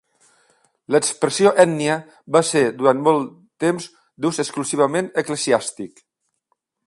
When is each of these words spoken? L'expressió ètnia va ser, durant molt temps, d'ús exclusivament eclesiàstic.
L'expressió 0.93 1.51
ètnia 1.63 1.97
va 2.37 2.41
ser, 2.51 2.63
durant 2.79 3.03
molt 3.09 3.29
temps, 3.65 3.89
d'ús 4.25 4.43
exclusivament 4.45 5.15
eclesiàstic. 5.25 6.05